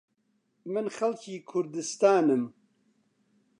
[0.73, 2.43] من خەڵکی کوردستانم.